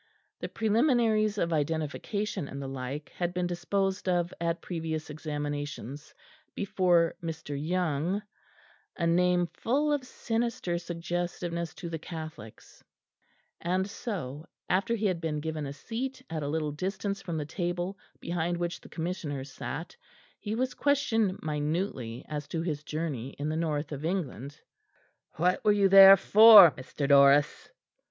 The 0.39 0.49
preliminaries 0.49 1.37
of 1.37 1.53
identification 1.53 2.47
and 2.47 2.59
the 2.59 2.67
like 2.67 3.09
had 3.09 3.35
been 3.35 3.45
disposed 3.45 4.09
of 4.09 4.33
at 4.41 4.59
previous 4.59 5.11
examinations 5.11 6.15
before 6.55 7.13
Mr. 7.21 7.55
Young 7.55 8.23
a 8.97 9.05
name 9.05 9.45
full 9.45 9.93
of 9.93 10.03
sinister 10.03 10.79
suggestiveness 10.79 11.75
to 11.75 11.87
the 11.87 11.99
Catholics; 11.99 12.83
and 13.59 13.87
so, 13.87 14.47
after 14.67 14.95
he 14.95 15.05
had 15.05 15.21
been 15.21 15.39
given 15.39 15.67
a 15.67 15.71
seat 15.71 16.23
at 16.31 16.41
a 16.41 16.47
little 16.49 16.71
distance 16.71 17.21
from 17.21 17.37
the 17.37 17.45
table 17.45 17.95
behind 18.19 18.57
which 18.57 18.81
the 18.81 18.89
Commissioners 18.89 19.51
sat, 19.51 19.95
he 20.39 20.55
was 20.55 20.73
questioned 20.73 21.37
minutely 21.43 22.25
as 22.27 22.47
to 22.47 22.63
his 22.63 22.83
journey 22.83 23.35
in 23.37 23.49
the 23.49 23.55
North 23.55 23.91
of 23.91 24.03
England. 24.03 24.59
"What 25.33 25.63
were 25.63 25.71
you 25.73 25.87
there 25.89 26.17
for, 26.17 26.71
Mr. 26.71 27.07
Norris?" 27.07 27.69